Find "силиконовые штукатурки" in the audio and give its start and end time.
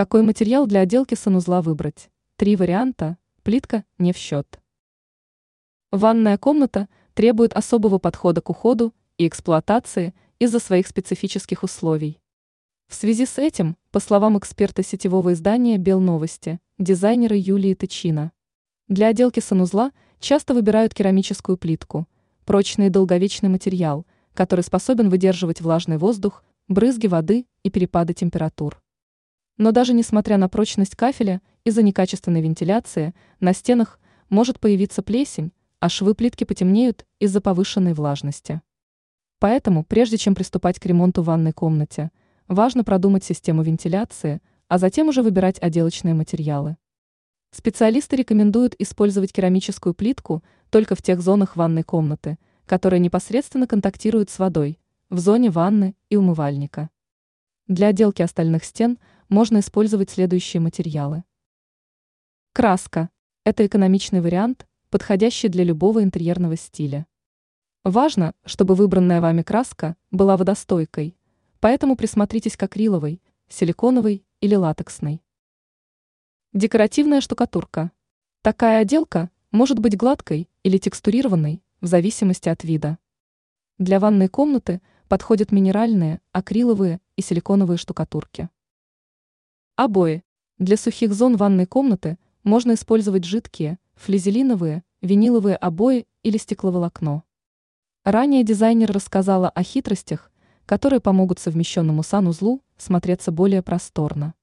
87.22-88.50